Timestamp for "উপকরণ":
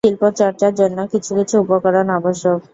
1.63-2.07